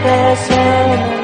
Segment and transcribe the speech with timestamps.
[0.00, 1.21] florecer.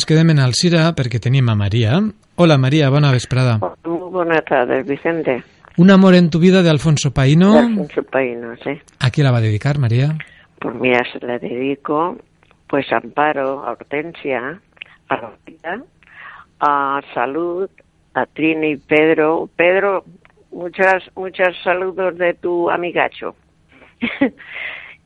[0.00, 1.98] Ens quedem en Alcira perquè tenim a Maria.
[2.40, 3.58] Hola, Maria, bona vesprada.
[3.84, 5.42] Muy buenas tardes, Vicente.
[5.76, 7.58] Un amor en tu vida de Alfonso Paino.
[7.58, 8.80] Alfonso Paino, sí.
[8.98, 10.16] ¿A quién la va a dedicar, María?
[10.58, 12.16] Pues mira, se la dedico
[12.66, 14.58] pues a Amparo, a Hortensia,
[15.10, 15.82] a Rosita,
[16.60, 17.68] a Salud,
[18.14, 19.50] a Trini y Pedro.
[19.54, 20.04] Pedro,
[20.50, 23.34] muchas, muchos saludos de tu amigacho.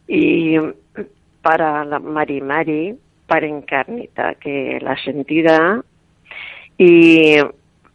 [0.06, 0.55] y
[1.42, 2.95] para la Mari Mari,
[3.34, 5.82] para Encarnita, que la sentida
[6.78, 7.34] y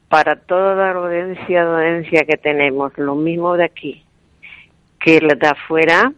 [0.10, 4.04] para toda la audiencia, audiencia que tenemos, lo mismo de aquí
[5.00, 6.12] que la de afuera,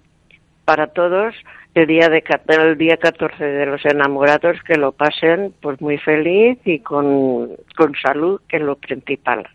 [0.65, 1.35] para todos,
[1.75, 6.57] el día de el día 14 de los enamorados que lo pasen pues muy feliz
[6.65, 9.47] y con, con salud, que es lo principal.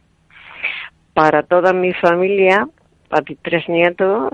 [1.12, 2.68] Para toda mi familia,
[3.08, 4.30] para mis tres nietos,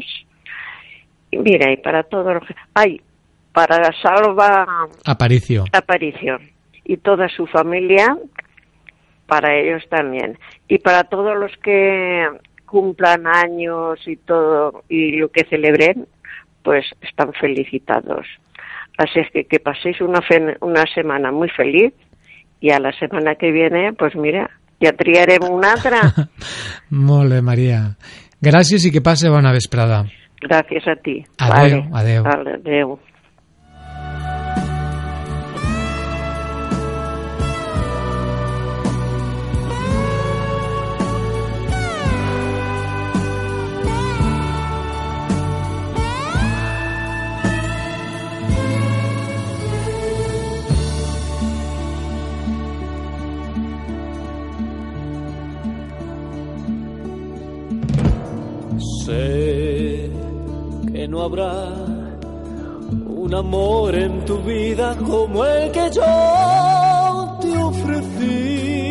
[1.30, 2.44] y mira, y para todos los...
[2.74, 3.00] Ay,
[3.52, 4.66] para Salva
[5.04, 5.64] Aparicio.
[5.72, 6.38] Aparicio
[6.84, 8.16] y toda su familia,
[9.26, 10.38] para ellos también.
[10.68, 12.26] Y para todos los que
[12.66, 16.06] cumplan años y todo, y lo que celebren,
[16.62, 18.26] pues están felicitados.
[18.98, 21.92] Así es que que paséis una, fe- una semana muy feliz
[22.60, 26.00] y a la semana que viene, pues mira, ya triaremos una altra.
[26.90, 27.96] Molt bé, Maria.
[28.42, 30.04] Gràcies i que passe bona vesprada.
[30.40, 31.22] Gracias a ti.
[31.38, 31.84] Adeu.
[31.90, 32.98] Vale, adeu.
[61.22, 61.70] Habrá
[63.06, 68.88] un amor en tu vida como el que yo te ofrecí,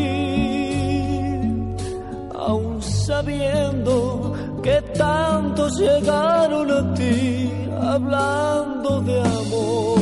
[2.33, 4.31] aun sabiendo
[4.63, 9.99] que tantos llegaron a ti hablando de amor.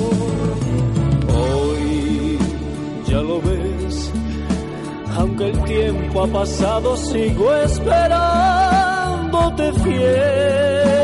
[1.35, 2.37] Hoy
[3.07, 4.11] ya lo ves,
[5.17, 10.98] aunque el tiempo ha pasado, sigo esperándote fiel.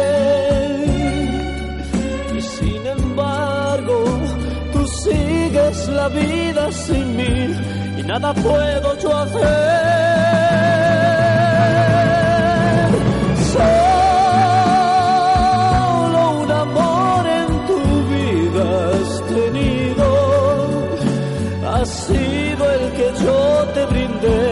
[5.05, 7.35] Sigues la vida sin mí
[7.99, 9.45] y nada puedo yo hacer.
[13.53, 13.81] Solo
[16.43, 17.79] un amor en tu
[18.13, 20.05] vida has tenido
[21.73, 23.39] ha sido el que yo
[23.75, 24.43] te brindé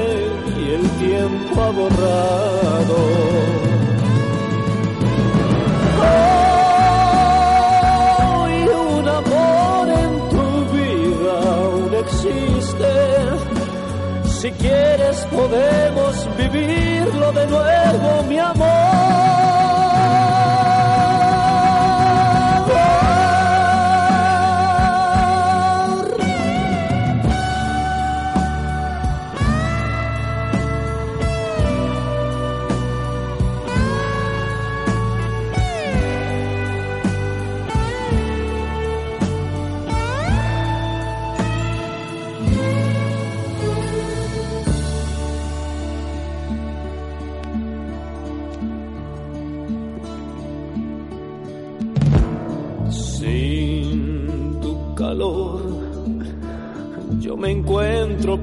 [0.62, 3.73] y el tiempo ha borrado.
[14.44, 18.93] Si quieres podemos vivirlo de nuevo, mi amor.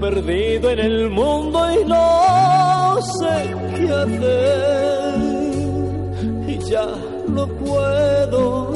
[0.00, 5.14] Perdido en el mundo y no sé qué hacer.
[6.48, 6.86] Y ya
[7.28, 8.72] no puedo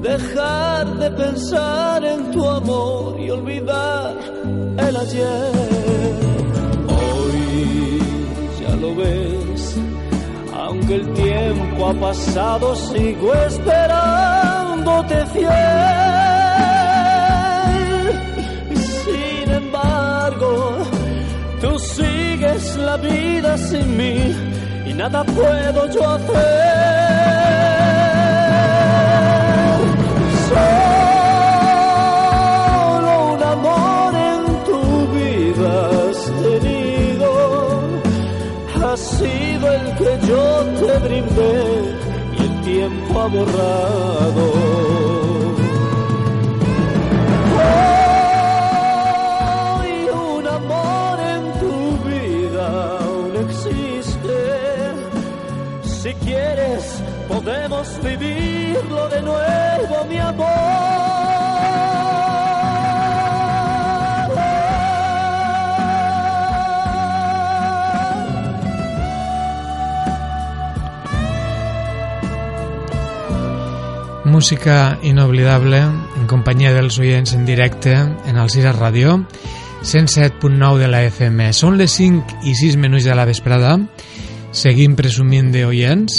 [0.00, 4.14] dejar de pensar en tu amor y olvidar
[4.78, 5.52] el ayer.
[6.88, 8.00] Hoy
[8.60, 9.76] ya lo ves,
[10.54, 16.11] aunque el tiempo ha pasado, sigo esperándote fiel.
[22.92, 24.16] La vida sin mí
[24.86, 26.32] y nada puedo yo hacer.
[30.50, 31.52] Solo
[33.34, 34.80] un amor en tu
[35.16, 35.72] vida
[36.02, 37.30] has tenido,
[38.84, 40.44] ha sido el que yo
[40.80, 41.56] te brindé
[42.38, 44.46] y el tiempo ha borrado.
[56.24, 61.02] Quieres, podemos vivirlo de nuevo, mi amor.
[74.24, 79.26] Música inoblidable en companyia dels oients en directe en el Cira Ràdio
[79.82, 81.50] 107.9 de la FM.
[81.52, 83.76] Són les 5 i 6 minuts de la vesprada.
[84.52, 86.12] Seguim presumint d'oients.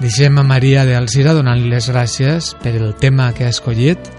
[0.00, 4.10] Deixem a Maria de Alcira donant les gràcies per el tema que ha escollit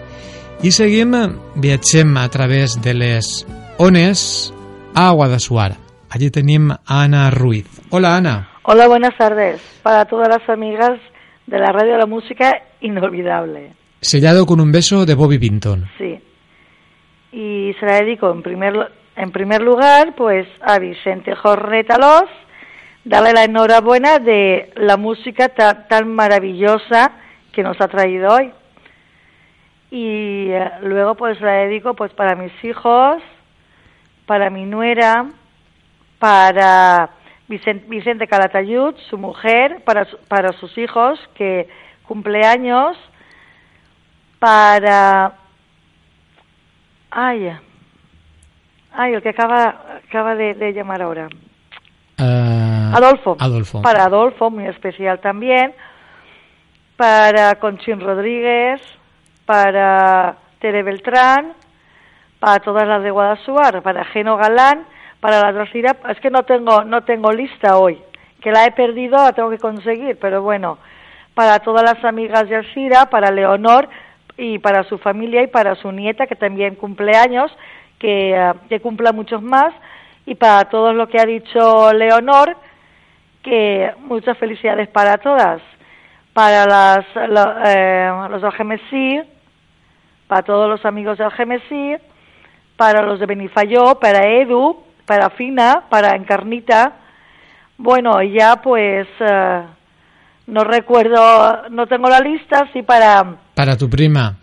[0.64, 1.12] i seguim,
[1.60, 3.44] viatgem a través de les
[3.84, 4.54] ones
[4.96, 5.74] a Guadassuar.
[6.10, 7.68] Allí tenim Ana Ruiz.
[7.90, 8.48] Hola, Ana.
[8.64, 9.60] Hola, buenas tardes.
[9.84, 11.02] Para todas las amigas
[11.48, 13.74] de la radio de la música inolvidable.
[14.00, 15.90] Sellado con un beso de Bobby Pinton.
[15.98, 16.18] Sí.
[17.34, 22.30] Y se la dedico en primer, en primer lugar pues a Vicente Jornetalos,
[23.04, 27.12] darle la enhorabuena de la música ta- tan maravillosa
[27.52, 28.52] que nos ha traído hoy.
[29.92, 33.22] Y eh, luego pues la dedico pues para mis hijos,
[34.26, 35.26] para mi nuera,
[36.18, 37.10] para
[37.50, 41.68] Vicen- Vicente Calatayud, su mujer, para, para sus hijos que
[42.08, 42.98] cumpleaños,
[44.40, 45.34] para...
[47.12, 47.52] Ay,
[48.92, 51.28] ay, el que acaba, acaba de, llamar ahora.
[52.18, 52.63] Eh,
[52.96, 53.38] Adolfo.
[53.40, 53.82] Adolfo.
[53.82, 55.74] Para Adolfo, muy especial también.
[56.98, 58.82] Para Conchín Rodríguez,
[59.46, 61.54] para Tere Beltrán,
[62.40, 64.86] para todas las de Guadasuar, para Geno Galán,
[65.20, 65.96] para la Drosira.
[66.10, 68.00] Es que no tengo, no tengo lista hoy,
[68.42, 70.78] que la he perdido, la tengo que conseguir, pero bueno,
[71.34, 73.90] para todas las amigas de Alcira, para Leonor
[74.38, 77.52] y para su familia y para su nieta, que también cumple años,
[78.00, 79.74] que, eh, que cumpla muchos más,
[80.26, 82.56] y para todo lo que ha dicho Leonor,
[83.44, 85.62] que muchas felicidades para todas,
[86.34, 89.22] para las, lo- eh, los Algemesí,
[90.28, 91.96] para todos los amigos de Algemesí,
[92.78, 96.94] para los de Benifayó, para Edu, para Fina, para Encarnita.
[97.78, 99.62] Bueno, ya pues eh,
[100.48, 103.36] no recuerdo, no tengo la lista, sí para...
[103.54, 104.36] Para tu prima.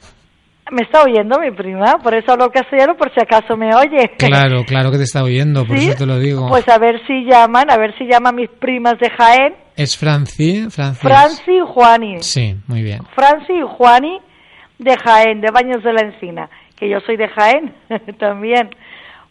[0.71, 4.11] Me está oyendo mi prima, por eso hablo castellano, por si acaso me oye.
[4.19, 5.89] Claro, claro que te está oyendo, por ¿Sí?
[5.89, 6.49] eso te lo digo.
[6.49, 10.69] Pues a ver si llaman, a ver si llaman mis primas de Jaén, ¿Es Franci?
[10.71, 11.01] Francis.
[11.01, 12.17] Franci y Juani.
[12.23, 13.01] Sí, muy bien.
[13.15, 14.19] Franci y Juani
[14.79, 17.75] de Jaén, de Baños de la Encina, que yo soy de Jaén
[18.19, 18.71] también.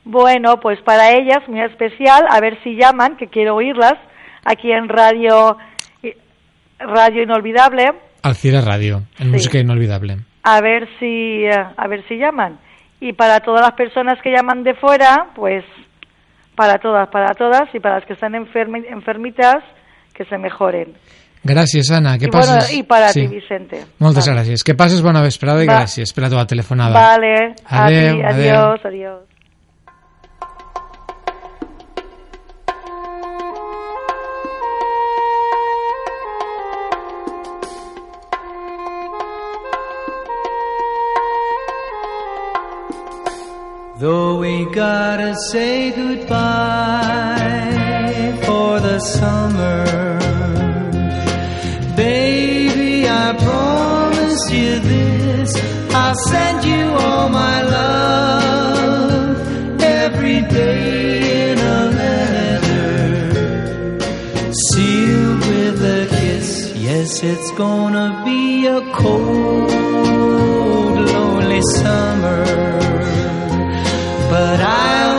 [0.06, 3.94] Bueno, pues para ellas, muy especial, a ver si llaman, que quiero oírlas,
[4.44, 5.56] aquí en Radio,
[6.80, 7.92] Radio Inolvidable,
[8.24, 9.32] Alcira Radio, en Sí.
[9.32, 10.18] música inolvidable.
[10.44, 12.60] A ver si, eh, a ver si llaman.
[13.00, 15.64] Y para todas las personas que llaman de fuera, pues
[16.56, 19.64] para todas, para todas, y para las que están enfermi- enfermitas,
[20.14, 20.94] que se mejoren.
[21.42, 22.18] Gràcies, Anna.
[22.18, 22.74] Que bueno, passes...
[22.74, 23.22] y para sí.
[23.22, 23.86] ti, Vicente.
[24.00, 24.42] Moltes Vale.
[24.42, 24.62] gràcies.
[24.66, 25.80] Que passes bona vesprada i Va.
[25.80, 26.92] gràcies per la teva telefonada.
[27.00, 29.29] Vale, a ti, adiós, adiós.
[44.80, 46.38] Gotta say goodbye
[48.46, 49.84] for the summer,
[51.98, 55.52] baby, I promise you this.
[55.94, 59.38] I'll send you all my love
[59.82, 63.20] every day in a letter,
[64.70, 66.74] sealed with a kiss.
[66.78, 69.72] Yes, it's gonna be a cold,
[71.12, 72.69] lonely summer.
[74.40, 75.19] But I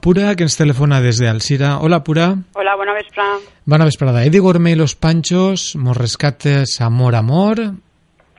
[0.00, 1.78] Pura, que ens telefona des d'Alcira.
[1.80, 2.30] Hola, Pura.
[2.54, 3.38] Hola, bona vesprada.
[3.64, 4.24] Bona vesprada.
[4.24, 7.60] Eddie Gourmet y los Panchos, Mos rescates Amor, Amor.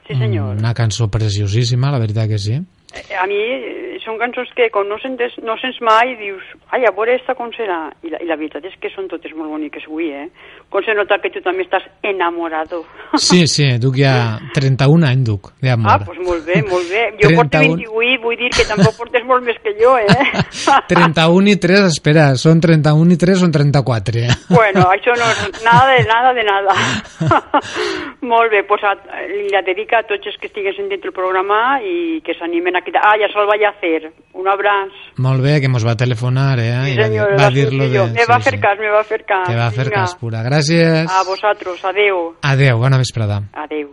[0.07, 0.57] Sí, senyor.
[0.57, 2.53] Una cançó preciosíssima, la veritat que sí.
[2.53, 3.35] Eh, A mi
[4.09, 7.51] són cançons que quan no sents, no sents mai dius, ai, a veure esta com
[7.53, 7.91] serà?
[8.01, 10.25] I la, I la veritat és que són totes molt boniques avui, eh?
[10.69, 12.81] Com se nota que tu també estàs enamorado.
[13.17, 15.91] Sí, sí, duc ja 31 anys, duc, d'amor.
[15.91, 17.03] Ah, doncs pues molt bé, molt bé.
[17.21, 17.77] Jo porto 31.
[17.85, 20.43] 28, vull dir que tampoc portes molt més que jo, eh?
[20.93, 24.25] 31 i 3, espera, són 31 i 3 són 34.
[24.25, 24.37] eh?
[24.49, 26.77] Bueno, això no és nada de nada de nada.
[28.33, 28.95] molt bé, pues a,
[29.29, 32.85] li la dedica a tots els que estiguessin dintre el programa i que s'animen a
[32.85, 33.05] quitar.
[33.05, 33.98] Ah, ja se'l vaig a fer.
[34.33, 34.91] Un abraç.
[35.17, 36.71] Molt bé, que mos va telefonar, eh?
[36.85, 38.05] Sí, I va senyor, va dir-lo de...
[38.15, 39.47] Me va a fer cas, me va fer cas.
[39.47, 40.01] Que va fer Vinga.
[40.01, 40.43] cas, Pura.
[40.45, 41.09] Gràcies.
[41.09, 42.35] A vosaltres, adeu.
[42.41, 43.41] Adeu, bona vesprada.
[43.53, 43.89] Adeu.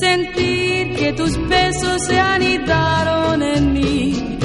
[0.02, 4.37] Sentir que tus besos se anidaron en mí,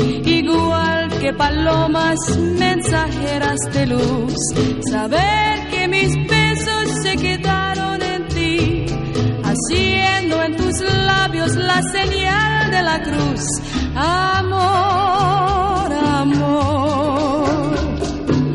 [1.23, 2.19] que palomas
[2.59, 4.35] mensajeras de luz.
[4.91, 8.87] Saber que mis besos se quedaron en ti,
[9.45, 13.41] haciendo en tus labios la señal de la cruz.
[13.95, 17.77] Amor, amor,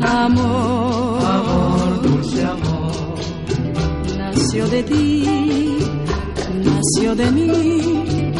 [0.02, 2.92] amor, Amor, dulce amor.
[4.18, 5.78] nació de ti,
[6.64, 8.34] nació de mí,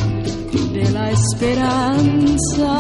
[0.75, 2.79] de la esperanza.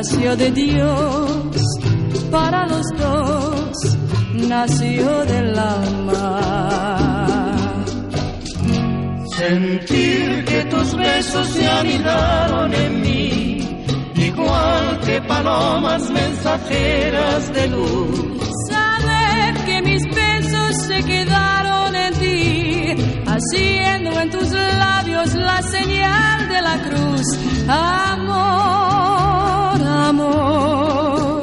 [0.00, 1.56] Nació de Dios
[2.30, 3.98] para los dos,
[4.48, 6.40] nació del alma.
[9.36, 13.58] Sentir que tus besos se anidaron en mí,
[14.16, 18.40] igual que palomas mensajeras de luz.
[18.70, 22.94] Saber que mis besos se quedaron en ti,
[23.26, 27.26] haciendo en tus labios labios la señal de la cruz.
[27.68, 29.59] Amor,
[30.10, 31.42] amor,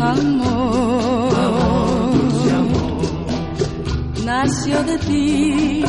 [0.00, 1.32] amor.
[4.24, 5.84] Nació de ti,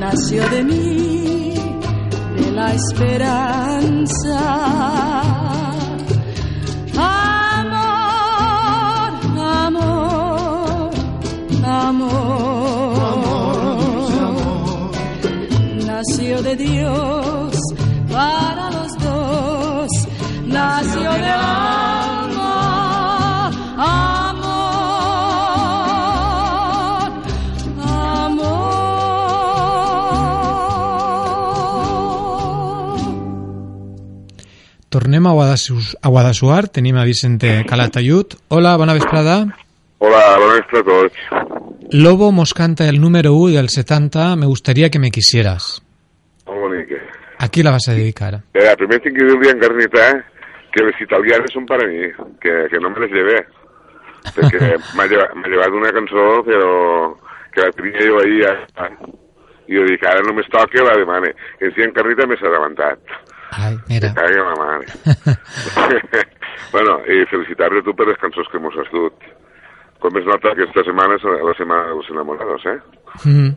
[0.00, 1.54] nació de mí,
[2.40, 4.38] de la esperanza.
[6.96, 7.90] Amor,
[9.66, 10.90] amor,
[11.64, 13.00] amor.
[15.84, 17.35] Nació de Dios
[34.96, 38.32] Tornem a, Guadassuar, a Guadassuar, tenim a Vicente Calatayud.
[38.48, 39.44] Hola, bona vesprada.
[39.98, 41.18] Hola, bona vesprada a tots.
[41.90, 45.82] Lobo mos canta el número 1 del 70, me gustaría que me quisieras.
[46.46, 46.96] Molt bonica.
[47.38, 48.40] ¿A qui la vas a dedicar?
[48.54, 50.06] Eh, primer tinc que dir-li en Carnita
[50.76, 52.10] que les italianes són per a mi,
[52.44, 53.38] que, que no me les llevé.
[54.36, 56.70] Perquè m'ha llevat, m'ha llevat una cançó, però
[57.54, 58.90] que la tenia jo ahir ja.
[59.66, 61.32] I jo dic, ara només toca la demane.
[61.64, 63.16] I si en Carnita m'he adelantat.
[63.56, 64.12] Ai, mira.
[64.12, 64.86] Que cagui la mare.
[66.74, 69.26] bueno, i felicitar-te tu per les cançons que mos has dut.
[70.02, 72.76] Com es nota que esta setmana és la setmana dels enamorados, eh?
[73.24, 73.54] Mm,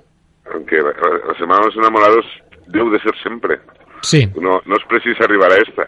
[0.54, 2.30] Aunque la, la, la setmana dels enamorados
[2.74, 3.60] deu de ser sempre.
[4.02, 5.86] sí, No, no és precís arribar a esta.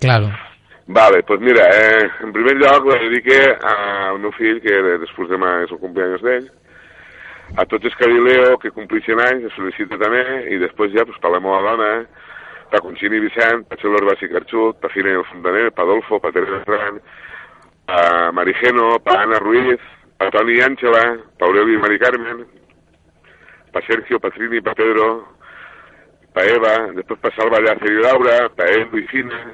[0.00, 0.28] claro.
[0.88, 5.64] Vale, pues mira, eh, en primer lloc la dedique al meu fill, que després demà
[5.64, 6.46] és el cumpleaños d'ell,
[7.58, 10.22] a tots els Carileo que complixen anys, els felicito també,
[10.54, 11.90] i després ja, pues, per la meva dona,
[12.70, 16.62] pa Conxini Vicent, pa Xelor Basi Carxut, pa Fina el Fontaner, pa Adolfo, pa Teresa
[16.70, 17.02] Ferran,
[17.90, 18.00] pa
[18.38, 19.82] Marigeno, pa Ana Ruiz,
[20.18, 21.04] pa Toni i Àngela,
[21.38, 22.44] pa Aureli i Mari Carmen,
[23.74, 25.14] pa Sergio, pa Trini, pa Pedro,
[26.30, 29.48] pa Eva, després pa Salva Llàcer i Laura, pa Edu i Fina,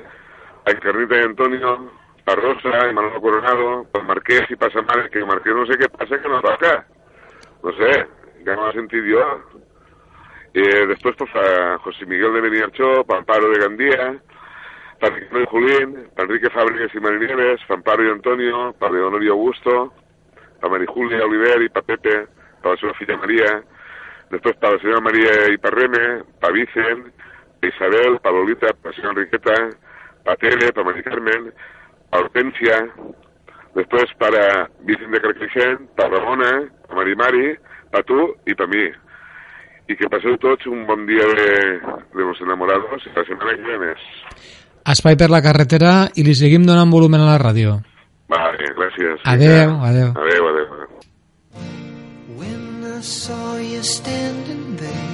[0.65, 1.77] pa Encarnita i Antonio,
[2.25, 5.91] pa Rosa i Manolo Coronado, pa Marquès i pa Samara, que Marquès no sé què
[5.91, 6.75] passa que no toca.
[7.63, 7.93] No sé,
[8.47, 9.25] ja m'ho he sentit jo.
[10.53, 14.13] I després pues, pa José Miguel de Beniarchó, pa Amparo de Gandía,
[15.03, 19.93] Ricardo y Julín, Enrique Fábregas y Marinieves, pa Amparo y Antonio, pa Leonor y Augusto,
[20.61, 22.27] pa Marijulia Oliver y pa Pepe,
[22.63, 23.63] pa la seva filla María,
[24.31, 27.09] després pa la senyora Maria i pa Reme, pa Vicent,
[27.59, 29.57] pa Isabel, pa Lolita, pa la senyora Enriqueta,
[30.25, 31.51] pa Tere, pa Mari Carmen,
[32.13, 32.79] Hortensia,
[33.77, 36.51] després para Vicent de Carcaixent, pa Ramona,
[36.89, 37.47] pa Mari Mari,
[37.93, 38.89] pa tu i pa mi.
[39.91, 41.53] I que passeu tots un bon dia de,
[42.15, 44.05] de los enamorados i la setmana que ve més.
[44.93, 47.79] Espai per la carretera i li seguim donant volumen a la ràdio.
[48.33, 49.21] Vale, gràcies.
[49.29, 50.15] Adeu, adeu.
[50.17, 50.67] Adeu, adeu.
[50.75, 50.89] adeu.
[52.39, 55.12] When I saw you standing there,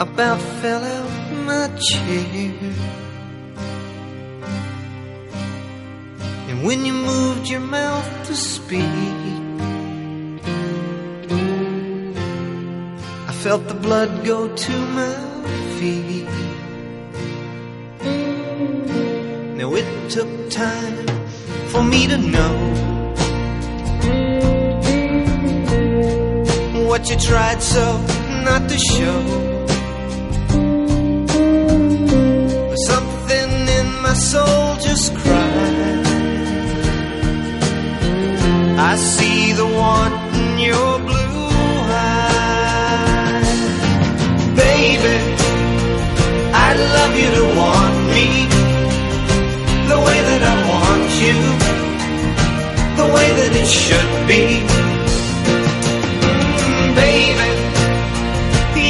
[0.00, 2.50] about fell out my chair.
[6.48, 8.80] And when you moved your mouth to speak,
[13.28, 15.14] I felt the blood go to my
[15.76, 16.28] feet.
[19.58, 21.06] Now it took time
[21.68, 22.54] for me to know
[26.88, 27.84] what you tried so
[28.44, 29.49] not to show.
[34.32, 36.06] Just cried.
[38.78, 41.50] I see the want in your blue
[41.90, 43.50] eyes,
[44.54, 45.16] baby.
[46.64, 48.26] I'd love you to want me
[49.90, 51.36] the way that I want you,
[53.00, 54.44] the way that it should be.
[57.02, 57.50] Baby,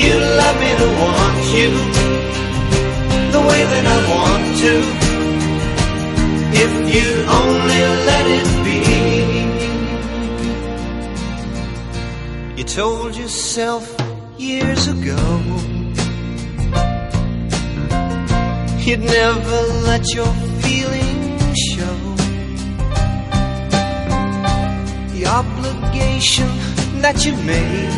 [0.04, 1.70] you love me to want you,
[3.32, 5.09] the way that I want to,
[6.62, 8.80] if you'd only let it be.
[12.58, 13.84] You told yourself
[14.38, 15.16] years ago
[18.90, 21.98] You'd never let your feelings show.
[25.14, 26.48] The obligation
[27.00, 27.92] that you made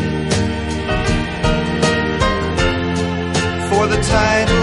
[3.71, 4.62] for the title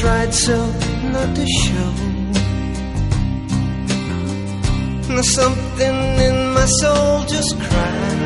[0.00, 0.56] tried so
[1.12, 1.90] not to show.
[5.12, 5.96] Now something
[6.28, 8.20] in my soul just cried.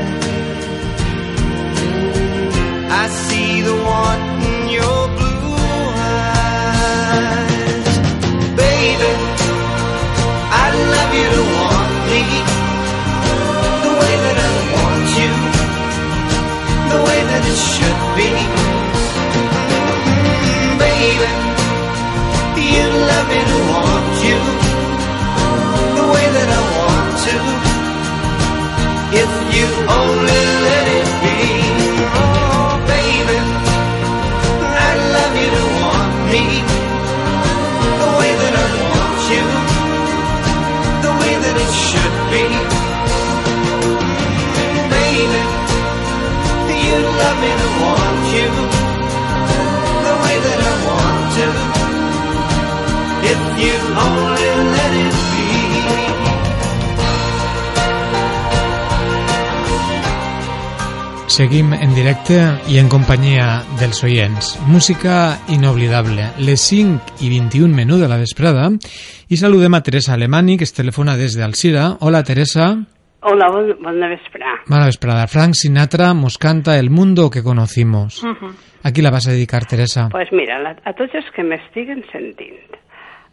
[3.02, 5.56] I see the want in your blue
[6.20, 7.88] eyes.
[8.64, 9.12] Baby,
[10.62, 12.22] I'd love you to want me
[13.86, 15.32] the way that I want you,
[16.92, 18.30] the way that it should be.
[20.84, 21.51] Baby,
[22.74, 24.38] you'd love me to want you
[25.98, 27.36] the way that I want to.
[29.22, 29.66] If you
[30.00, 31.38] only let it be.
[32.20, 33.38] Oh, baby,
[34.86, 36.44] I'd love you to want me
[38.02, 39.44] the way that I want you,
[41.06, 42.46] the way that it should be.
[44.96, 45.42] Baby,
[46.84, 48.81] you'd love me to want you
[53.30, 53.74] If you
[54.06, 56.62] only let it be.
[61.32, 62.36] Seguim en directe
[62.68, 64.58] i en companyia dels oients.
[64.68, 66.26] Música inoblidable.
[66.44, 68.66] Les 5 i 21 menú de la vesprada
[69.32, 71.96] i saludem a Teresa Alemani, que es telefona des d'Alcira.
[72.00, 72.74] Hola, Teresa.
[73.22, 74.58] Hola, bon, bona vesprà.
[74.66, 75.24] Mala vesprada.
[75.26, 78.20] Frank Sinatra nos canta El mundo que conocimos.
[78.82, 80.08] A qui la vas a dedicar, Teresa?
[80.10, 82.58] pues mira, la, a tots els que m'estiguen sentint,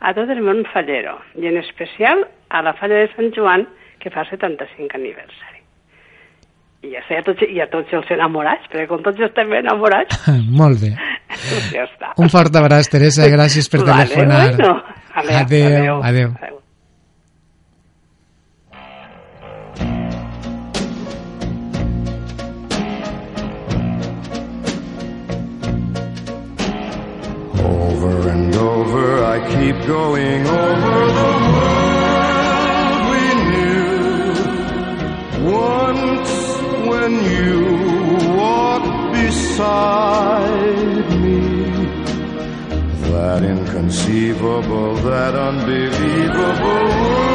[0.02, 3.68] a tot el món fallero, i en especial a la falla de Sant Joan,
[4.00, 5.58] que fa 75 aniversari.
[6.88, 10.16] I ja sé, a tots, i a tots els enamorats, perquè com tots estem enamorats,
[10.62, 10.94] Molt bé.
[10.96, 12.14] doncs ja està.
[12.24, 14.56] Un fort abraç, Teresa, gràcies per Vale, telefonar.
[14.56, 14.80] bueno.
[15.20, 16.02] Adéu, adéu.
[16.04, 16.32] adéu.
[16.40, 16.59] adéu.
[28.02, 34.32] Over and over, I keep going over the world we knew.
[35.52, 36.32] Once
[36.88, 37.60] when you
[38.38, 41.42] walked beside me,
[43.12, 47.29] that inconceivable, that unbelievable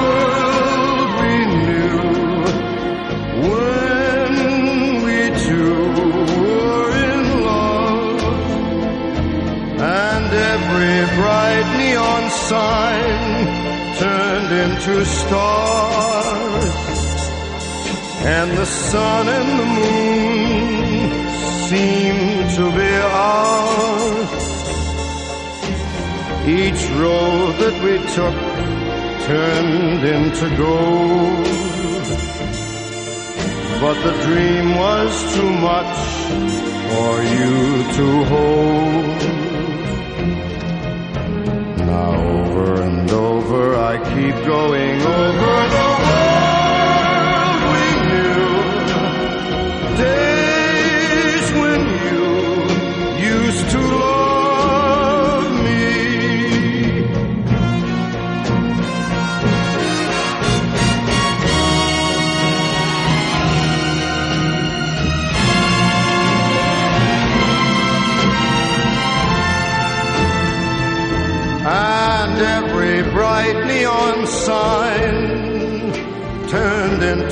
[10.34, 13.46] every bright neon sign
[13.98, 16.74] turned into stars,
[18.24, 21.24] and the sun and the moon
[21.68, 22.92] seemed to be
[23.26, 24.44] ours.
[26.46, 28.36] Each road that we took
[29.26, 31.46] turned into gold.
[33.80, 35.96] But the dream was too much
[36.90, 39.43] for you to hold.
[41.94, 46.33] Now over and over I keep going over the world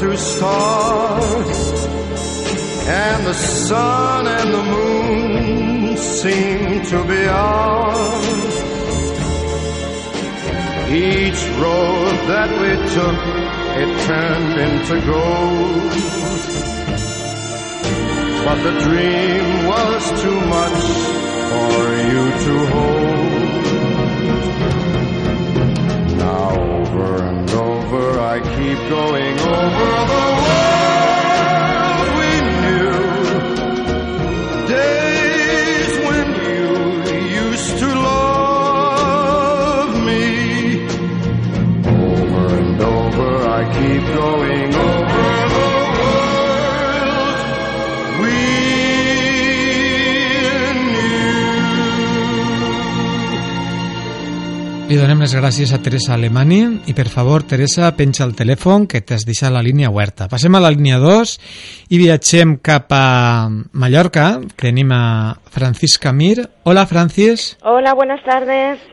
[0.02, 1.58] into stars,
[2.88, 8.26] and the sun and the moon seemed to be ours.
[10.90, 13.20] Each road that we took,
[13.82, 15.92] it turned into gold.
[18.44, 20.82] But the dream was too much
[21.50, 21.78] for
[22.10, 23.42] you to hold.
[26.18, 32.30] Now over and over I keep going over the world we
[32.62, 32.94] knew.
[34.66, 36.66] Days when you
[37.50, 40.24] used to love me.
[41.84, 44.41] Over and over I keep going
[54.92, 59.00] Li donem les gràcies a Teresa Alemani i per favor, Teresa, penja el telèfon que
[59.00, 60.26] t'has deixat la línia oberta.
[60.28, 61.32] Passem a la línia 2
[61.96, 66.44] i viatgem cap a Mallorca, que tenim a Francisca Mir.
[66.68, 67.56] Hola, Francis.
[67.62, 68.84] Hola, buenas tardes.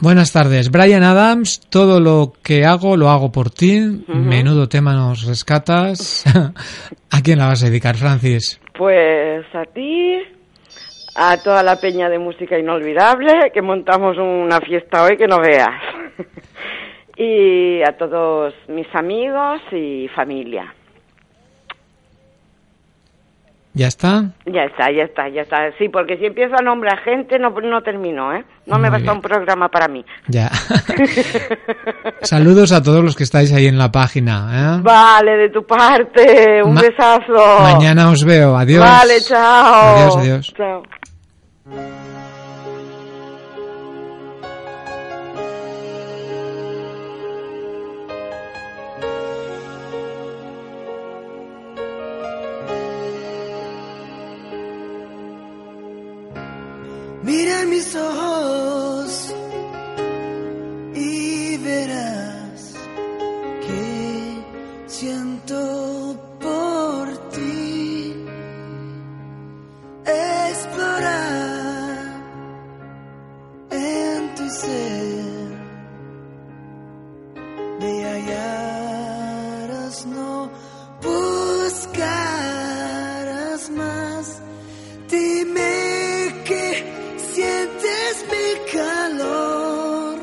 [0.00, 0.70] Buenas tardes.
[0.70, 3.78] Brian Adams, todo lo que hago lo hago por ti.
[4.08, 6.24] Menudo tema nos rescatas.
[7.10, 8.58] ¿A quién la vas a dedicar, Francis?
[8.72, 10.16] Pues a ti,
[11.14, 15.70] a toda la peña de música inolvidable, que montamos una fiesta hoy que no veas.
[17.16, 20.74] y a todos mis amigos y familia.
[23.74, 24.24] ¿Ya está?
[24.44, 25.72] Ya está, ya está, ya está.
[25.78, 28.44] Sí, porque si empiezo a nombrar gente no, no termino, ¿eh?
[28.66, 29.16] No me basta bien.
[29.16, 30.04] un programa para mí.
[30.28, 30.50] Ya.
[32.20, 34.76] Saludos a todos los que estáis ahí en la página.
[34.76, 34.80] ¿eh?
[34.82, 37.60] Vale, de tu parte, un Ma- besazo.
[37.62, 38.54] Mañana os veo.
[38.56, 38.84] Adiós.
[38.84, 39.96] Vale, chao.
[39.96, 40.54] Adiós, adiós.
[40.54, 40.82] Chao.
[57.24, 59.34] Mira mis ojos
[60.94, 62.74] y verás
[63.64, 64.42] que
[64.88, 68.16] siento por ti.
[70.04, 71.21] Explorar
[74.52, 75.52] ser.
[77.80, 80.50] Me hallarás, no
[81.02, 82.00] buscarás
[83.70, 84.42] más.
[85.08, 86.84] Dime que
[87.32, 90.18] sientes mi calor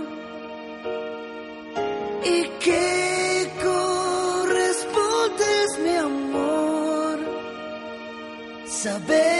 [2.23, 7.17] y que correspondes mi amor.
[8.65, 9.38] Sabes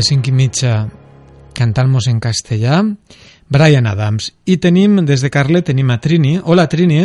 [0.00, 0.74] les 5 i mitja
[1.52, 2.78] cantant-nos en castellà
[3.52, 4.30] Brian Adams.
[4.48, 6.38] I tenim, des de Carle, tenim a Trini.
[6.40, 7.02] Hola, Trini.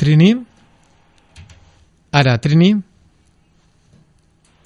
[0.00, 0.32] Trini.
[2.10, 2.72] Ara, Trini.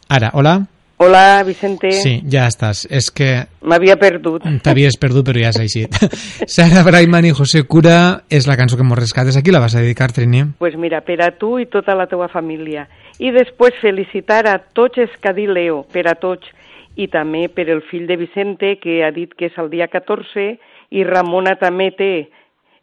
[0.08, 0.54] Ara, hola.
[0.98, 1.90] Hola, Vicente.
[1.92, 2.86] Sí, ja estàs.
[2.88, 4.46] És que M'havia perdut.
[4.64, 5.92] t'havies perdut, però ja has eixit.
[6.54, 9.36] Sara Braiman i José Cura és la cançó que mos rescates.
[9.36, 10.46] A qui la vas a dedicar, Trini?
[10.58, 12.86] Pues mira, per a tu i tota la teua família.
[13.20, 16.48] I després felicitar a tots els que dit Leo, per a tots,
[16.96, 20.48] i també per el fill de Vicente, que ha dit que és el dia 14,
[20.96, 22.12] i Ramona també té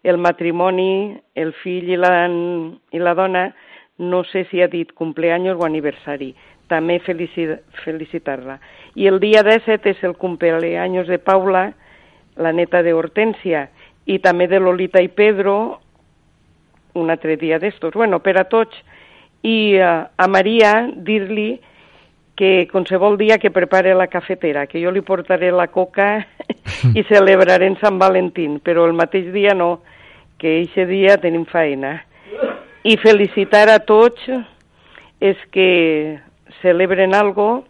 [0.03, 2.27] el matrimoni, el fill i la,
[2.93, 3.47] i la dona,
[3.97, 6.35] no sé si ha dit cumpleaños o aniversari.
[6.73, 7.45] També felici,
[7.83, 8.57] felicitar-la.
[8.97, 11.67] I el dia 17 és el cumpleaños de Paula,
[12.41, 13.67] la neta de Hortensia,
[14.09, 15.79] i també de Lolita i Pedro,
[16.97, 17.93] un altre dia d'estos.
[17.93, 18.75] Bueno, per a tots.
[19.43, 21.59] I uh, a Maria dir-li
[22.39, 26.23] que qualsevol dia que prepare la cafetera, que jo li portaré la coca
[26.97, 29.83] i celebrarem Sant Valentín, però el mateix dia no,
[30.41, 31.99] que eixe dia tenim feina.
[32.83, 34.25] I felicitar a tots
[35.23, 35.67] és que
[36.63, 37.65] celebren algo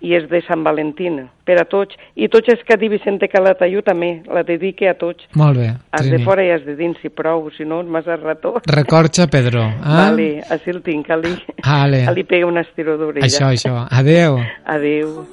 [0.00, 1.96] i és de Sant Valentín, per a tots.
[2.14, 5.26] I tots els que dit Vicente Calatayud també, la dedique a tots.
[5.38, 8.16] Molt bé, Has de fora i has de dins, si prou, si no, és massa
[8.16, 8.58] rato.
[8.66, 9.66] Recorxa, Pedro.
[9.88, 10.10] Ah?
[10.10, 11.32] Vale, així el tinc, ali.
[11.64, 12.02] Vale.
[12.10, 13.26] Ali pega un estiró d'orella.
[13.26, 13.86] Això, això.
[13.90, 14.38] Adeu.
[14.68, 15.24] Adeu.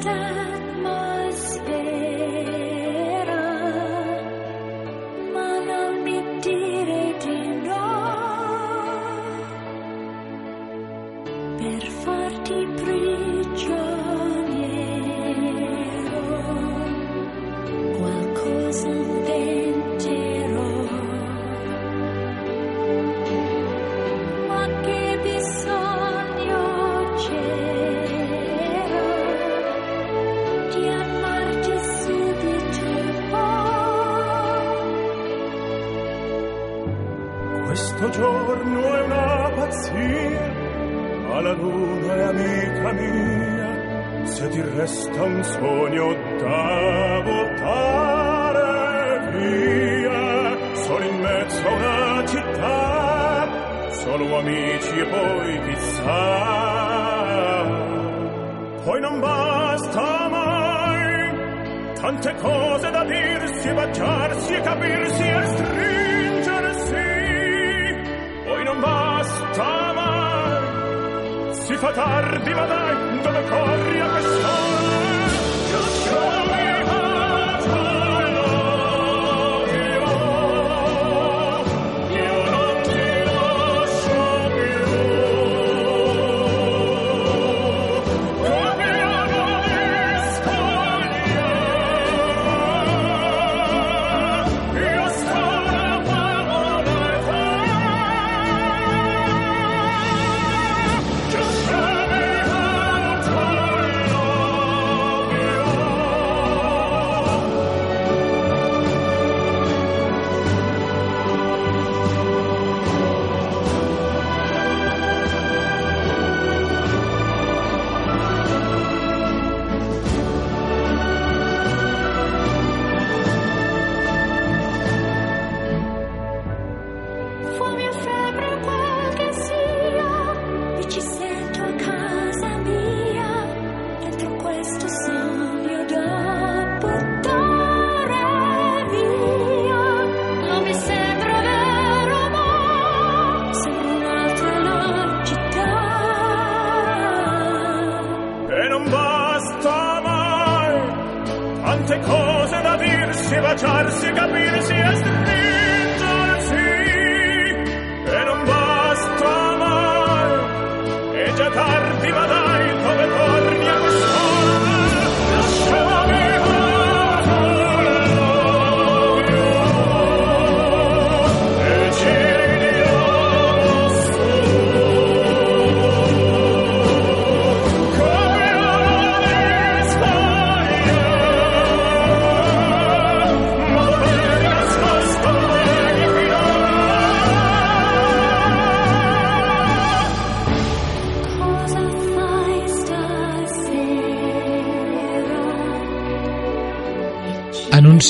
[0.00, 0.39] time.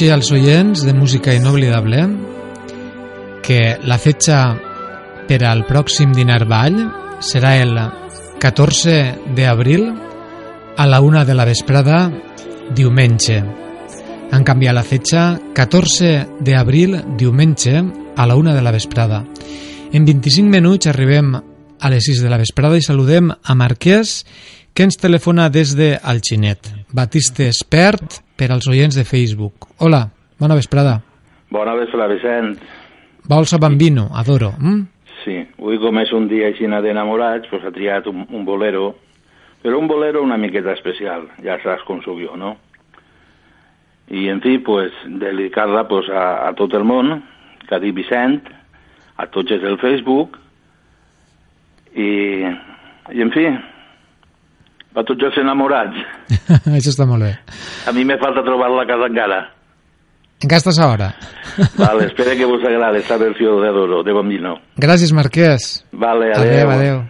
[0.01, 1.99] Anuncia als oients de música inoblidable
[3.45, 4.39] que la fetxa
[5.29, 6.79] per al pròxim dinar ball
[7.21, 7.77] serà el
[8.41, 8.95] 14
[9.37, 9.85] d'abril
[10.81, 11.99] a la una de la vesprada
[12.73, 13.43] diumenge.
[14.33, 17.85] Han canviat la fetxa 14 d'abril, diumenge,
[18.17, 19.21] a la una de la vesprada.
[19.93, 24.25] En 25 minuts arribem a les 6 de la vesprada i saludem a Marquès,
[24.73, 26.73] que ens telefona des de Alginet.
[26.89, 29.69] Batiste Expert per als oients de Facebook.
[29.85, 30.07] Hola,
[30.41, 30.97] bona vesprada.
[31.53, 32.57] Bona vesprada, Vicent.
[33.29, 34.55] Balsa Bambino, adoro.
[34.59, 34.87] Mm?
[35.21, 38.95] Sí, avui com és un dia així d'enamorats, pues ha triat un, un bolero,
[39.61, 42.57] però un bolero una miqueta especial, ja saps com sóc jo, no?
[44.09, 47.21] I, en fi, pues, dedicar-la pues, a, a tot el món,
[47.69, 48.41] que ha dit Vicent,
[49.21, 50.41] a tots els del Facebook,
[51.93, 52.09] i,
[53.13, 53.45] i en fi,
[54.95, 55.97] a tots els enamorats.
[56.77, 57.33] Això està molt bé.
[57.87, 59.41] A mi me falta trobar la casa encara.
[60.41, 61.09] Encara estàs a hora.
[61.83, 64.57] Vale, espero que vos agrade esta versió de Adoro, de Bambino.
[64.81, 65.85] Gràcies, Marquès.
[65.93, 66.49] Vale, adeu.
[66.49, 67.01] Adéu, adéu.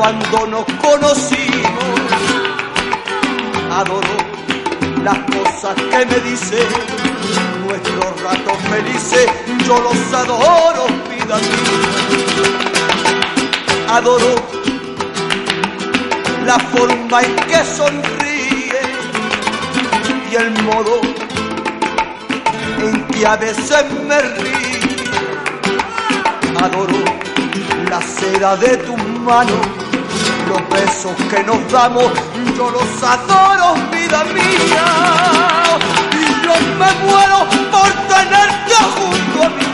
[0.00, 2.00] Cuando nos conocimos,
[3.70, 4.16] adoro
[5.04, 6.66] las cosas que me dice
[7.66, 9.30] nuestros ratos felices,
[9.66, 12.86] yo los adoro, vida mía,
[13.90, 14.36] adoro
[16.46, 18.80] la forma en que sonríe
[20.30, 21.02] y el modo
[22.84, 24.80] en que a veces me ríe.
[26.58, 27.20] Adoro
[27.90, 29.66] la seda de tus manos,
[30.68, 32.12] besos que nos damos,
[32.56, 34.86] yo los adoro, vida mía.
[36.12, 39.66] Y yo me muero por tenerte junto a mí.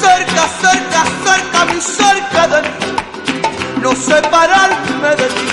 [0.00, 2.84] Cerca, cerca, cerca, muy cerca de mí
[3.84, 5.48] no separarme de ti,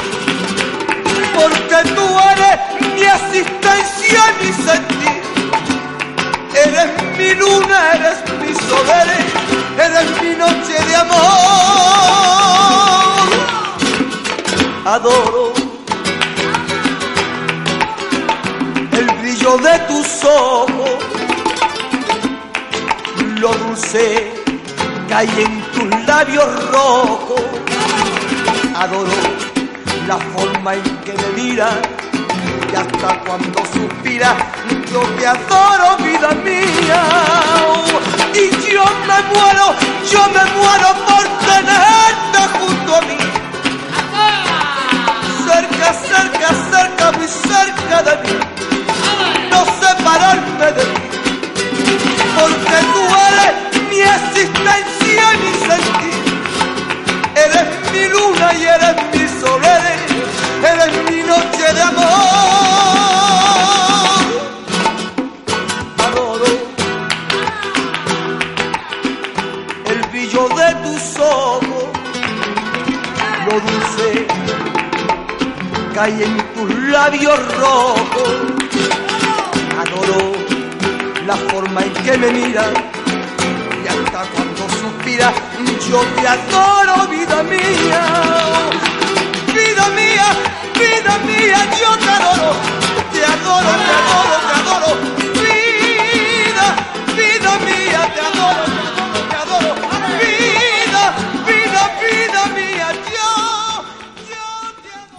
[1.35, 2.57] porque tú eres
[2.93, 5.21] mi existencia y mi sentir.
[6.65, 8.87] Eres mi luna, eres mi sol,
[9.77, 11.91] eres mi noche de amor.
[14.85, 15.53] Adoro.
[18.91, 20.89] El brillo de tus ojos,
[23.39, 24.33] lo dulce
[25.07, 27.41] que hay en tus labios rojos.
[28.75, 29.11] Adoro
[30.07, 31.75] la forma en que me miras
[32.73, 34.35] y hasta cuando suspiras
[34.91, 37.03] yo te adoro vida mía.
[38.33, 39.75] Y yo me muero
[40.11, 43.50] yo me muero por tenerte junto a mí
[45.85, 48.39] cerca cerca cerca muy cerca de mí.
[49.49, 51.01] No separarme de ti.
[52.37, 53.53] Porque tú eres
[53.89, 56.21] mi existencia y mi sentir.
[57.35, 60.01] Eres mi luna y eres mi sol, eres,
[60.71, 62.21] eres mi noche de amor.
[66.05, 66.45] Adoro
[69.85, 71.89] el brillo de tus ojos,
[73.45, 74.40] lo dulce
[75.93, 78.29] que hay en tus labios rojos.
[79.79, 80.33] Adoro
[81.25, 82.69] la forma en que me miras
[83.83, 85.33] y hasta cuando suspiras
[85.89, 88.03] yo te adoro, vida mía.
[89.47, 90.27] Vida mía,
[90.79, 92.53] vida mía, yo te adoro.
[93.11, 95.30] Te adoro, te adoro, te adoro.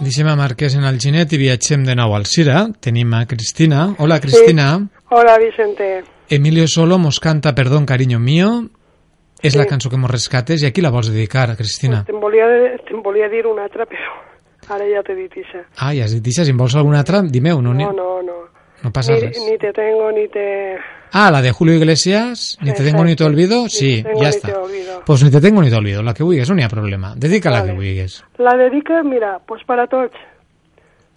[0.03, 2.65] Deixem a Marquès en el Ginet i viatgem de nou al Cira.
[2.83, 3.93] Tenim a Cristina.
[4.03, 4.75] Hola, Cristina.
[5.09, 6.03] Hola, Vicente.
[6.29, 8.69] Emilio Solo mos canta Perdón, cariño mío.
[9.41, 9.59] És Sí.
[9.59, 12.03] la cançó que mos rescates i a qui la vols dedicar, Cristina?
[12.07, 12.45] Te'n volia,
[12.87, 14.11] te'n volia dir una altra, però
[14.69, 15.63] ara ja t'he dit això.
[15.77, 18.37] Ah, ja has dit això, si en vols alguna altra, dime-ho, no, No, no, no.
[18.83, 19.37] no passa Ni, res.
[19.39, 20.77] ni te tengo, ni te...
[21.13, 24.39] Ah, la de Julio Iglesias, Ni te tengo ni te olvido, sí, te tengo ni
[24.41, 25.01] te olvido.
[25.05, 27.13] Pues ni te tengo ni te olvido, la que vulguis, no n'hi ha problema.
[27.15, 28.23] Dedica la que vulguis.
[28.39, 30.15] La dedica, mira, pues para tots.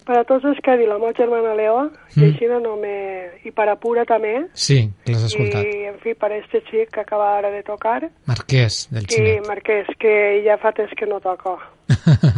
[0.07, 2.21] para tots els que ha dit la meva germana Leo, Mm.
[2.23, 3.27] i així no me...
[3.43, 5.65] i per a Pura també, Sí, que l'has escoltat.
[5.67, 9.45] i en fi, per a este xic que acaba ara de tocar, Marquès, del xinet.
[9.45, 11.57] Marquès, que ja fa temps que no toca.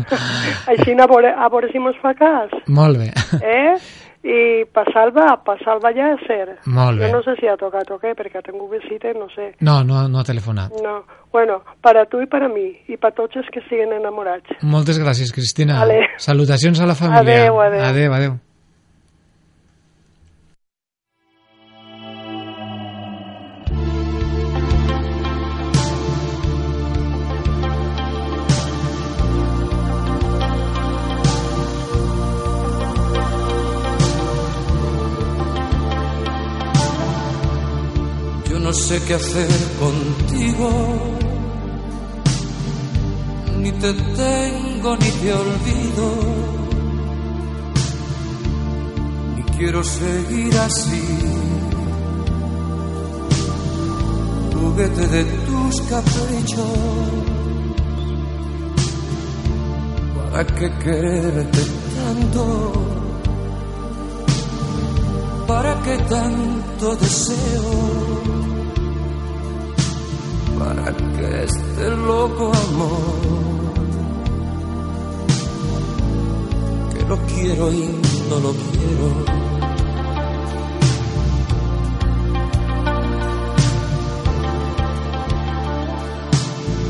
[0.71, 3.11] així a veure, a veure si mos fa cas, Molt bé.
[3.43, 3.75] eh?
[4.23, 6.57] I pa Salva, pa Salva ja és ser.
[6.67, 7.07] Molt bé.
[7.07, 9.53] Jo no sé si ha tocat o què, perquè ha tingut visita, no sé.
[9.63, 10.75] No, no, no ha telefonat.
[10.83, 10.97] No.
[11.31, 14.59] Bueno, para tu i para mi, i per tots els que siguen enamorats.
[14.65, 15.79] Moltes gràcies, Cristina.
[15.79, 16.01] Vale.
[16.17, 17.45] Salutacions a la família.
[17.45, 17.83] Adéu, adéu.
[17.93, 18.37] Adéu, adéu.
[38.69, 39.49] No sé qué hacer
[39.79, 40.69] contigo,
[43.57, 46.07] ni te tengo ni te olvido,
[49.35, 51.03] ni quiero seguir así,
[54.53, 56.77] juguete de tus caprichos.
[60.31, 61.61] ¿Para qué quererte
[61.95, 62.73] tanto?
[65.47, 68.18] ¿Para qué tanto deseo?
[70.69, 73.19] ¿Para qué este loco amor?
[76.93, 77.99] Que lo quiero y
[78.29, 79.07] no lo quiero.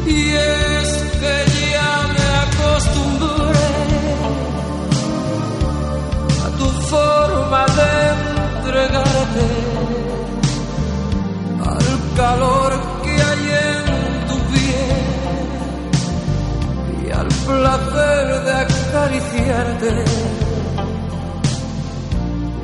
[0.07, 0.89] Y es
[1.21, 1.35] que
[1.71, 3.71] ya me acostumbré
[6.45, 7.91] a tu forma de
[8.59, 9.47] entregarte
[11.63, 12.58] al calor
[17.49, 19.93] placer de acariciarte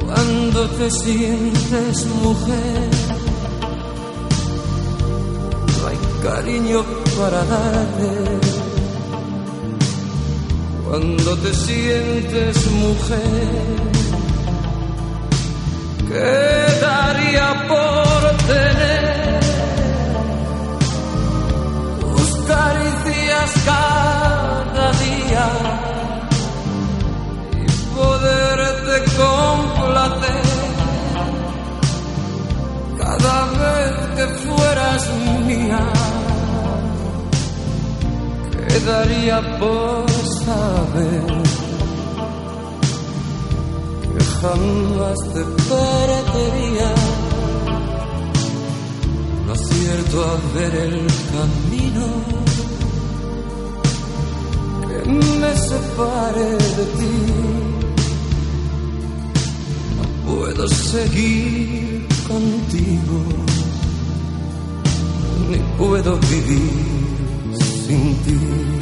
[0.06, 2.90] cuando te sientes mujer.
[5.78, 6.84] No hay cariño
[7.18, 8.12] para darte
[10.88, 13.76] cuando te sientes mujer.
[16.08, 19.25] Quedaría por tener
[22.66, 25.46] caricias cada día
[27.64, 30.46] y poderte complacer
[33.02, 35.02] cada vez que fueras
[35.48, 35.84] mía.
[38.68, 40.10] Quedaría por
[40.46, 41.26] saber
[44.12, 46.92] que jamás te perdería.
[49.46, 52.45] No acierto a ver el camino
[55.08, 57.16] me separe de ti.
[59.98, 63.20] No puedo seguir contigo,
[65.50, 68.75] ni puedo vivir sin ti.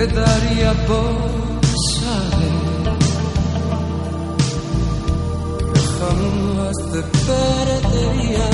[0.00, 1.60] Quedaría por
[1.92, 2.56] saber
[5.74, 8.48] que jamás te perdería.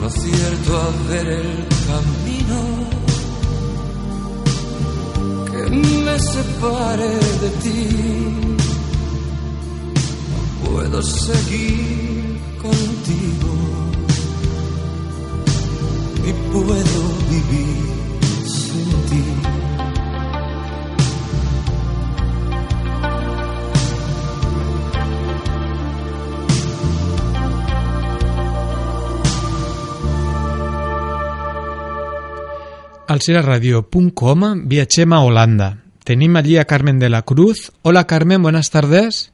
[0.00, 1.52] No acierto a ver el
[1.88, 2.60] camino
[5.52, 7.80] que me separe de ti.
[10.32, 13.52] No puedo seguir contigo
[16.24, 17.00] ni puedo
[17.30, 17.95] vivir
[33.16, 35.78] Al seraradio.com viatgem a Holanda.
[36.04, 37.72] Tenim allí a Carmen de la Cruz.
[37.80, 39.32] Hola Carmen, buenas tardes.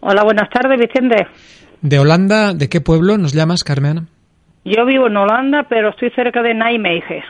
[0.00, 1.26] Hola, buenas tardes, Vicente.
[1.82, 4.06] De Holanda, ¿de qué pueblo nos llamas, Carmen?
[4.64, 7.24] Yo vivo en Holanda, pero estoy cerca de Nijmegen.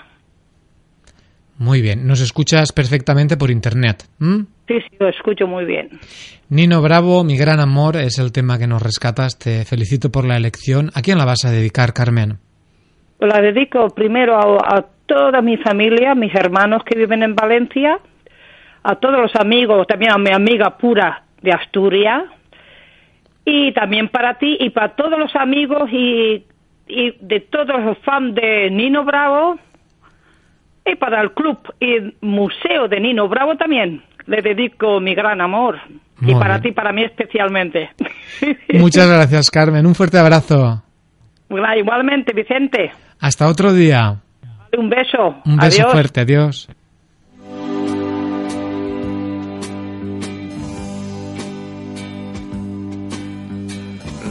[1.56, 4.04] Muy bien, nos escuchas perfectamente por internet.
[4.20, 5.88] Sí, sí, lo escucho muy bien.
[6.50, 9.38] Nino Bravo, mi gran amor, es el tema que nos rescatas.
[9.38, 10.90] Te felicito por la elección.
[10.94, 12.40] ¿A quién la vas a dedicar, Carmen?
[13.20, 17.98] la dedico primero a, a toda mi familia, mis hermanos que viven en Valencia,
[18.82, 22.24] a todos los amigos, también a mi amiga pura de Asturias,
[23.44, 26.44] y también para ti y para todos los amigos y,
[26.88, 29.58] y de todos los fans de Nino Bravo,
[30.86, 34.02] y para el club y museo de Nino Bravo también.
[34.26, 35.78] Le dedico mi gran amor.
[36.20, 36.62] y para bien.
[36.62, 37.90] ti, para mí especialmente.
[38.72, 39.86] Muchas gracias, Carmen.
[39.86, 40.82] Un fuerte abrazo.
[41.50, 42.92] Igualmente, Vicente.
[43.20, 44.23] Hasta otro día.
[44.76, 45.36] Un beso.
[45.44, 45.92] Un beso Adiós.
[45.92, 46.20] fuerte.
[46.20, 46.68] Adiós.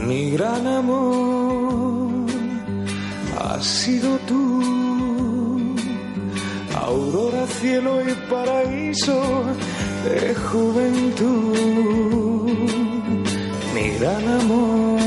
[0.06, 2.26] Mi gran amor
[3.40, 5.74] ha sido tú,
[6.86, 9.44] aurora, cielo y paraíso
[10.04, 11.64] de juventud.
[13.74, 14.98] Mi gran amor,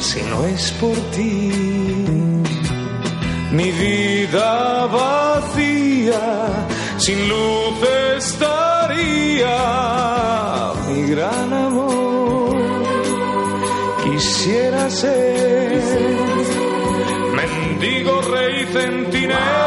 [0.00, 2.19] si no es por ti,
[3.52, 6.66] mi vida vacía,
[6.98, 7.82] sin luz
[8.16, 9.56] estaría.
[10.88, 12.56] Mi gran amor,
[14.04, 15.82] quisiera ser
[17.34, 19.59] mendigo rey centinela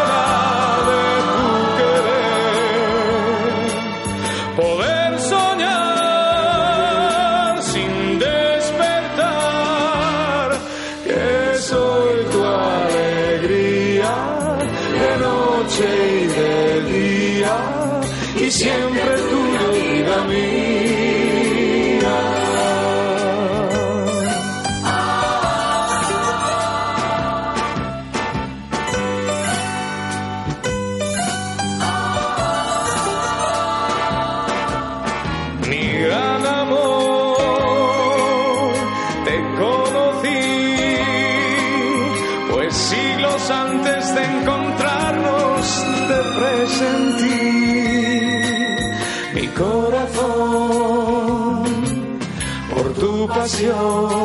[53.43, 54.22] pasión,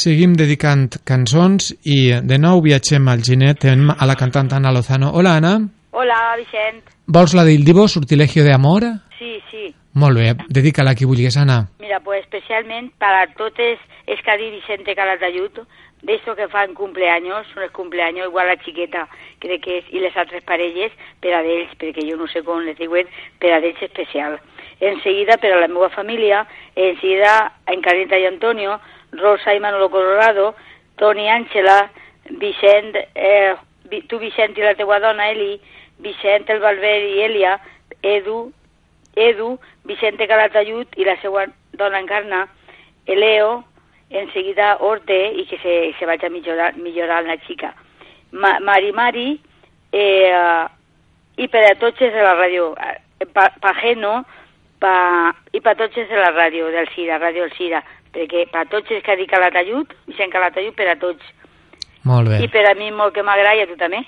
[0.00, 5.10] Seguim dedicant cançons i de nou viatgem al Ginet a la cantant Ana Lozano.
[5.12, 5.50] Hola, Ana.
[5.92, 6.86] Hola, Vicent.
[7.04, 8.86] Vols la del divo, Sortilegio de Amor?
[9.18, 9.66] Sí, sí.
[10.00, 11.66] Molt bé, dedica-la a qui vulguis, Ana.
[11.84, 15.60] Mira, pues especialment para totes es que ha dit Vicente Calatayud,
[16.00, 19.06] de eso que fan cumpleaños, son el cumpleaños, igual la xiqueta,
[19.38, 22.64] crec que és, i les altres parelles, per a d'ells, perquè jo no sé com
[22.64, 24.38] les diuen, per a d'ells especial.
[24.80, 28.78] En seguida, per a la meva família, en seguida, en Carita i Antonio,
[29.12, 30.54] Rosa i Manolo Colorado,
[30.96, 31.90] Toni Àngela,
[32.38, 33.54] Vicent, eh,
[34.08, 35.58] tu Vicent i la teua dona Eli,
[35.98, 37.58] Vicent el Valver i Elia,
[38.02, 38.52] Edu,
[39.16, 42.46] Edu, Vicente Calatayud i la seva dona Encarna,
[43.06, 43.64] Eleo,
[44.10, 47.74] enseguida Orte i que se, se vagi millorar, millorant la xica.
[48.32, 49.28] Ma, Mari Mari
[49.92, 50.66] eh,
[51.36, 54.20] i per a tots els de la ràdio, eh, pa, pa Geno
[54.82, 54.94] pa,
[55.52, 57.82] i per a tots els de la ràdio del Cira, Ràdio del Cira,
[58.14, 61.24] perquè per a tots els que ha dit Calatayud, Vicent Calatayud per a tots.
[62.08, 62.42] Molt bé.
[62.44, 64.00] I per a mi molt que m'agrada i a tu també.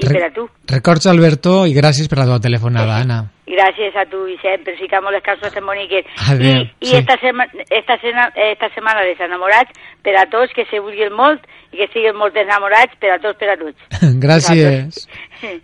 [0.00, 0.46] I Re- per a tu.
[0.68, 3.18] Records, Alberto, i gràcies per la teva telefonada, Ana.
[3.50, 6.06] Gràcies a tu, Vicent, per ficar-me les causes tan boniques.
[6.30, 6.96] Adéu, I, i sí.
[6.96, 9.74] esta, sema, esta, sena, esta setmana dels enamorats,
[10.04, 13.36] per a tots que se vulguin molt i que siguin molt enamorats, per a tots,
[13.40, 13.90] per a tots.
[14.24, 15.02] gràcies.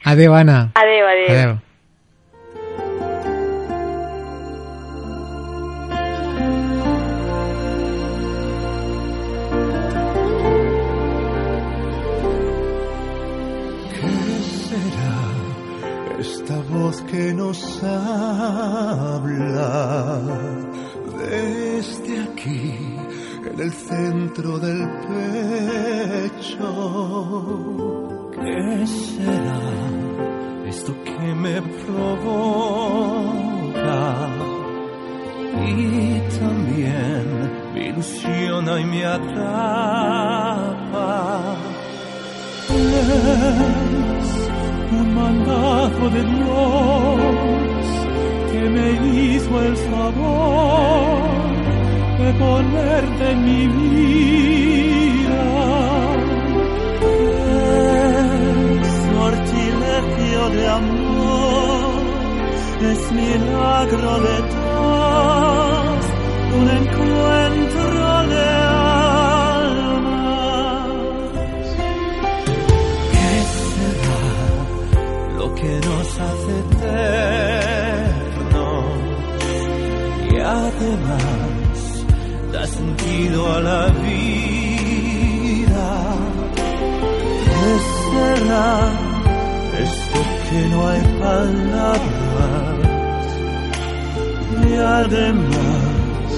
[0.04, 0.66] Adéu, Ana.
[0.82, 1.30] Adéu, adéu.
[1.36, 1.56] Adéu.
[17.46, 19.38] Nos habla
[21.18, 22.74] desde aquí
[23.50, 26.70] en el centro del pecho.
[28.32, 29.60] ¿Qué será
[30.66, 32.44] esto que me provoca?
[35.68, 37.24] Y también
[37.74, 40.46] me ilusiona y me atrapa.
[45.16, 47.86] Mandato de Dios
[48.52, 51.36] que me hizo el favor
[52.20, 55.46] de ponerte en mi vida.
[58.82, 62.02] Es sortilegio de amor,
[62.92, 66.00] es milagro de Dios,
[66.60, 67.85] un encuentro
[80.78, 82.04] Y además
[82.52, 84.26] da sentido a la vida.
[87.44, 87.72] ¿Qué
[88.10, 88.68] será
[89.84, 90.20] esto
[90.50, 92.06] que no hay palabras?
[94.68, 96.30] Y además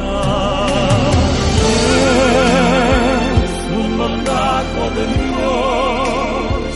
[3.44, 6.72] Es un mandato de Dios,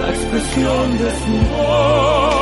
[0.00, 2.41] la expresión de su voz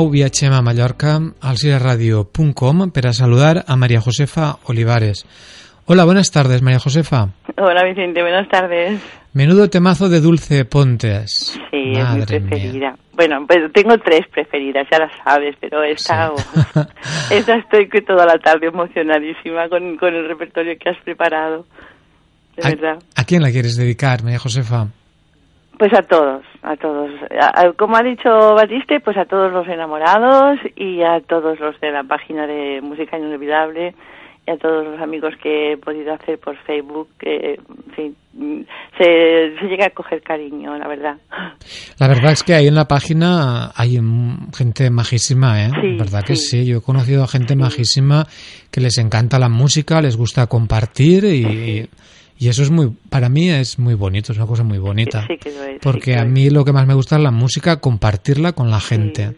[0.00, 5.26] Nou viatgem a Mallorca al ciraradio.com per a saludar a María Josefa Olivares.
[5.84, 7.28] Hola, buenas tardes, María Josefa.
[7.58, 8.98] Hola Vicente, buenas tardes.
[9.34, 11.60] Menudo temazo de Dulce Pontes.
[11.70, 12.48] Sí, es mi Madre mía.
[12.48, 12.96] preferida.
[13.12, 16.32] Bueno, pues tengo tres preferidas, ya las sabes, pero esta,
[17.30, 21.66] esta estoy que toda la tarde emocionadísima con, con el repertorio que has preparado.
[22.56, 23.02] De verdad.
[23.16, 24.86] ¿A quién la quieres dedicar, María Josefa?
[25.78, 27.10] Pues a todos, a todos.
[27.40, 31.78] A- a- como ha dicho Batiste, pues a todos los enamorados y a todos los
[31.80, 33.94] de la página de Música Inolvidable
[34.46, 38.12] y a todos los amigos que he podido hacer por Facebook, se,
[38.98, 41.16] se llega a coger cariño, la verdad.
[41.98, 43.98] La verdad es que ahí en la página hay
[44.56, 45.70] gente majísima, ¿eh?
[45.80, 46.62] Sí, ¿Verdad que sí.
[46.62, 46.66] sí?
[46.66, 48.26] Yo he conocido a gente majísima
[48.70, 51.88] que les encanta la música, les gusta compartir y,
[52.40, 55.26] y eso es muy, para mí es muy bonito, es una cosa muy bonita.
[55.28, 57.22] Sí que lo es, sí Porque que a mí lo que más me gusta es
[57.22, 59.34] la música, compartirla con la gente.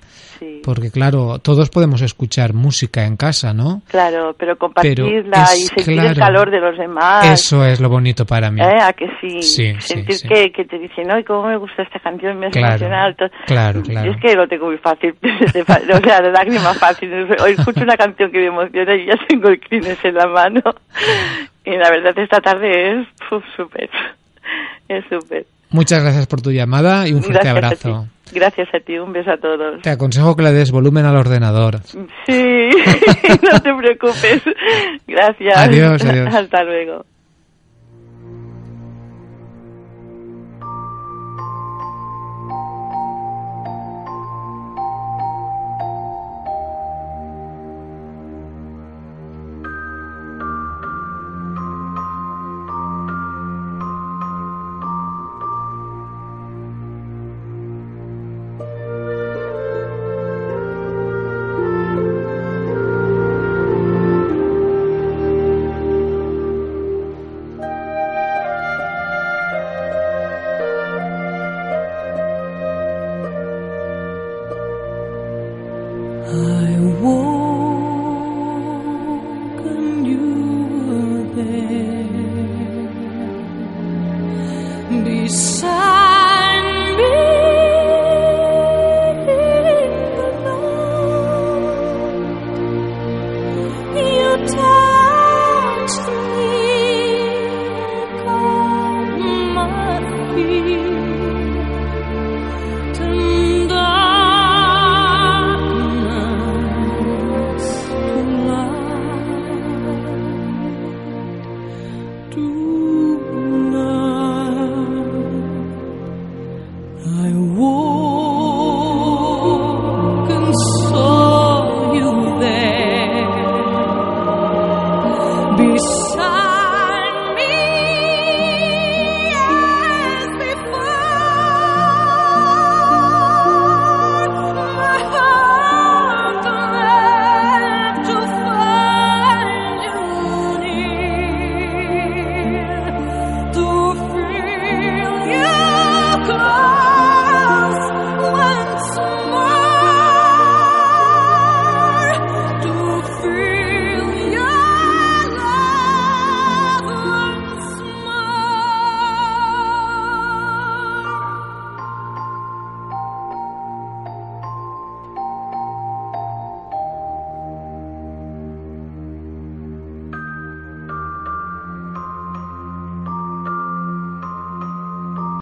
[0.65, 3.83] Porque claro, todos podemos escuchar música en casa, ¿no?
[3.89, 6.09] Claro, pero compartirla es y sentir claro.
[6.11, 7.27] el calor de los demás.
[7.27, 8.61] Eso es lo bonito para mí.
[8.61, 8.79] ¿Eh?
[8.81, 9.41] ¿A que sí?
[9.43, 10.29] Sí, sí, Sentir sí.
[10.29, 13.15] Que, que te dicen, no, cómo me gusta esta canción, me Claro, emocionar.
[13.17, 14.07] to- claro, claro.
[14.07, 17.13] Yo es que lo tengo muy fácil, o sea, de lágrima fácil.
[17.41, 20.61] O escucho una canción que me emociona y ya tengo el Kleenex en la mano.
[21.65, 23.09] Y la verdad, esta tarde es
[23.57, 23.89] súper.
[24.89, 25.47] Es súper.
[25.71, 28.09] Muchas gracias por tu llamada y un fuerte Gracias a abrazo.
[28.27, 28.39] ti.
[28.39, 29.83] Gracias a ti, un beso a todos.
[29.83, 31.81] Te aconsejo que le des volumen al ordenador.
[32.27, 32.69] Sí,
[33.53, 34.43] no te preocupes.
[35.07, 35.57] Gracias.
[35.57, 36.35] Adiós, adiós.
[36.35, 37.05] Hasta luego.